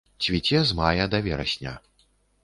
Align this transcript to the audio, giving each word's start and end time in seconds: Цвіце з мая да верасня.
Цвіце 0.25 0.61
з 0.69 0.77
мая 0.79 1.05
да 1.11 1.19
верасня. 1.27 1.75